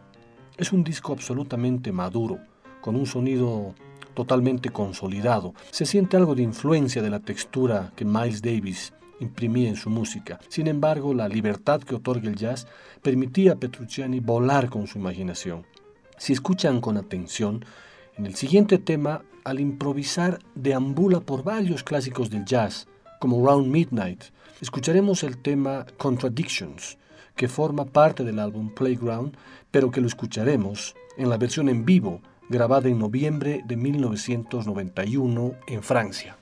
Es 0.56 0.72
un 0.72 0.86
disco 0.86 1.12
absolutamente 1.12 1.92
maduro, 1.92 2.40
con 2.80 2.96
un 2.96 3.06
sonido 3.06 3.76
totalmente 4.14 4.70
consolidado. 4.70 5.54
Se 5.72 5.86
siente 5.86 6.16
algo 6.16 6.34
de 6.34 6.44
influencia 6.44 7.02
de 7.02 7.10
la 7.10 7.20
textura 7.20 7.92
que 7.98 8.06
Miles 8.06 8.42
Davis 8.42 8.94
imprimía 9.20 9.70
en 9.70 9.76
su 9.76 9.90
música. 9.90 10.40
Sin 10.50 10.68
embargo, 10.68 11.14
la 11.14 11.28
libertad 11.28 11.82
que 11.82 11.96
otorga 11.96 12.30
el 12.30 12.36
jazz 12.36 12.68
permitía 13.02 13.54
a 13.54 13.56
Petrucciani 13.56 14.20
volar 14.20 14.70
con 14.70 14.88
su 14.88 14.98
imaginación. 14.98 15.66
Si 16.18 16.34
escuchan 16.34 16.82
con 16.82 16.98
atención, 16.98 17.64
en 18.18 18.26
el 18.26 18.36
siguiente 18.36 18.78
tema, 18.78 19.24
al 19.46 19.60
improvisar, 19.60 20.40
deambula 20.56 21.22
por 21.22 21.44
varios 21.44 21.84
clásicos 21.84 22.30
del 22.30 22.46
jazz, 22.46 22.88
como 23.20 23.46
Round 23.46 23.68
Midnight. 23.68 24.26
Escucharemos 24.62 25.24
el 25.24 25.38
tema 25.38 25.86
Contradictions, 25.98 26.98
que 27.36 27.48
forma 27.48 27.86
parte 27.86 28.24
del 28.26 28.40
álbum 28.40 28.74
Playground, 28.74 29.38
pero 29.72 29.92
que 29.92 30.02
lo 30.02 30.08
escucharemos 30.08 30.96
en 31.18 31.30
la 31.30 31.38
versión 31.38 31.70
en 31.70 31.86
vivo, 31.86 32.22
grabada 32.50 32.90
en 32.90 33.00
noviembre 33.00 33.62
de 33.66 33.78
1991 33.78 35.54
en 35.68 35.84
Francia. 35.84 36.39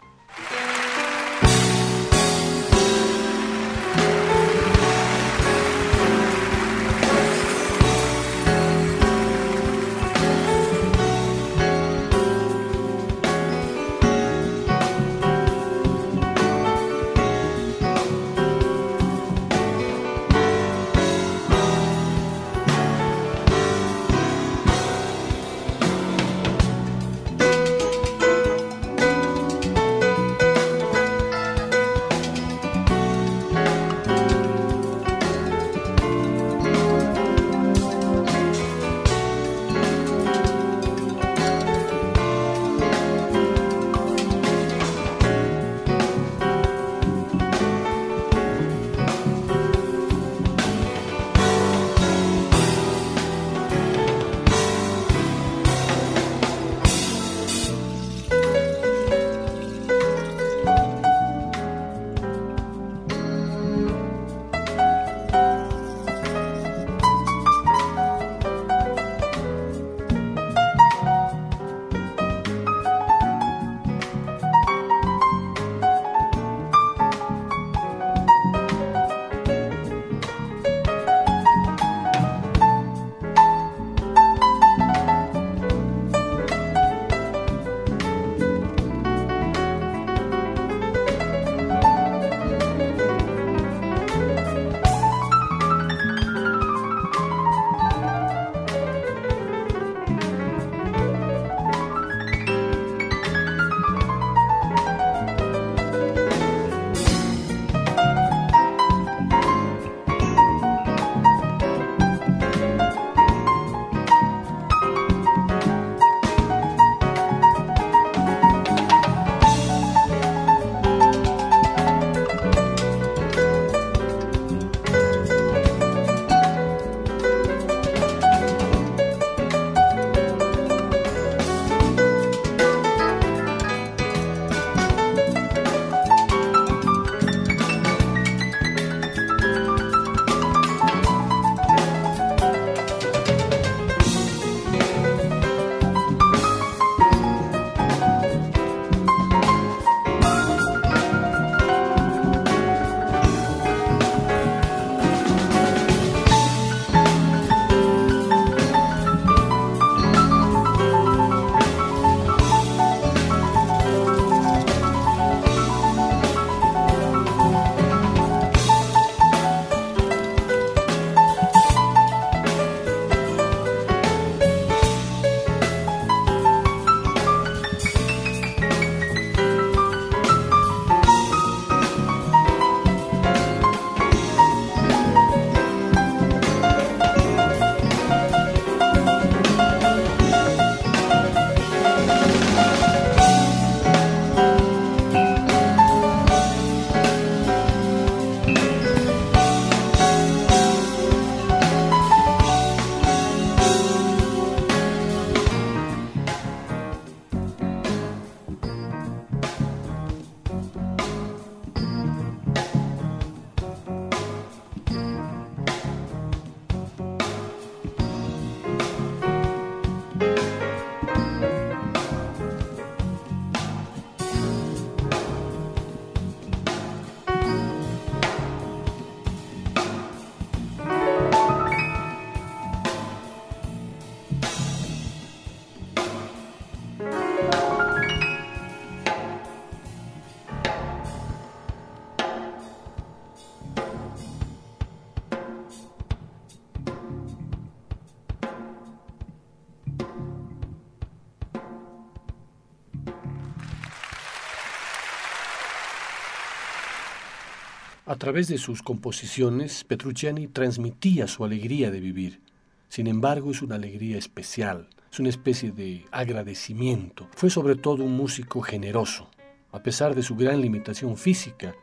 Través 258.28 258.50
de 258.50 258.58
sus 258.58 258.84
composiciones, 258.84 259.86
Petrucciani 259.86 260.48
transmitía 260.48 261.30
su 261.30 261.46
alegría 261.46 261.92
de 261.92 262.02
vivir. 262.02 262.42
Sin 262.90 263.08
embargo, 263.08 263.52
es 263.52 263.62
una 263.62 263.76
alegría 263.76 264.18
especial, 264.18 264.90
es 265.10 265.18
una 265.22 265.30
especie 265.30 265.72
de 265.72 266.04
agradecimiento. 266.12 267.30
Fue 267.38 267.50
sobre 267.50 267.78
todo 267.78 268.04
un 268.04 268.18
músico 268.18 268.60
generoso. 268.60 269.30
A 269.72 269.82
pesar 269.82 270.14
de 270.14 270.24
su 270.24 270.36
gran 270.36 270.60
limitación 270.60 271.16
física 271.16 271.74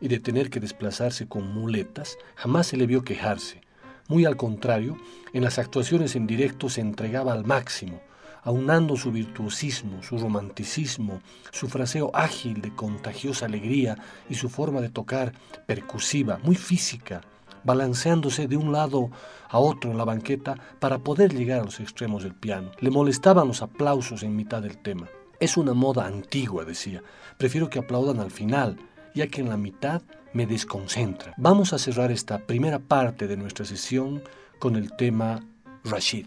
y 0.00 0.08
de 0.08 0.18
tener 0.18 0.50
que 0.50 0.58
desplazarse 0.58 1.28
con 1.28 1.54
muletas, 1.54 2.18
jamás 2.34 2.66
se 2.66 2.76
le 2.76 2.88
vio 2.88 3.04
quejarse. 3.04 3.60
Muy 4.08 4.24
al 4.24 4.36
contrario, 4.36 4.98
en 5.32 5.44
las 5.44 5.60
actuaciones 5.60 6.16
en 6.16 6.26
directo 6.26 6.68
se 6.70 6.80
entregaba 6.80 7.32
al 7.32 7.44
máximo, 7.44 8.00
aunando 8.44 8.96
su 8.96 9.10
virtuosismo, 9.10 10.02
su 10.02 10.18
romanticismo, 10.18 11.20
su 11.50 11.68
fraseo 11.68 12.10
ágil 12.14 12.60
de 12.60 12.74
contagiosa 12.74 13.46
alegría 13.46 13.98
y 14.28 14.34
su 14.34 14.48
forma 14.48 14.80
de 14.80 14.90
tocar 14.90 15.32
percusiva, 15.66 16.38
muy 16.42 16.54
física, 16.54 17.22
balanceándose 17.64 18.46
de 18.46 18.56
un 18.56 18.72
lado 18.72 19.10
a 19.48 19.58
otro 19.58 19.90
en 19.90 19.98
la 19.98 20.04
banqueta 20.04 20.54
para 20.78 20.98
poder 20.98 21.34
llegar 21.34 21.60
a 21.60 21.64
los 21.64 21.80
extremos 21.80 22.22
del 22.22 22.34
piano. 22.34 22.70
Le 22.80 22.90
molestaban 22.90 23.48
los 23.48 23.62
aplausos 23.62 24.22
en 24.22 24.36
mitad 24.36 24.62
del 24.62 24.78
tema. 24.78 25.08
Es 25.40 25.56
una 25.56 25.74
moda 25.74 26.06
antigua, 26.06 26.64
decía. 26.64 27.02
Prefiero 27.38 27.68
que 27.68 27.78
aplaudan 27.78 28.20
al 28.20 28.30
final, 28.30 28.78
ya 29.14 29.26
que 29.26 29.40
en 29.40 29.48
la 29.48 29.56
mitad 29.56 30.02
me 30.32 30.46
desconcentra. 30.46 31.34
Vamos 31.36 31.72
a 31.72 31.78
cerrar 31.78 32.12
esta 32.12 32.38
primera 32.38 32.78
parte 32.78 33.26
de 33.26 33.36
nuestra 33.36 33.64
sesión 33.64 34.22
con 34.58 34.76
el 34.76 34.94
tema 34.96 35.40
Rashid. 35.84 36.26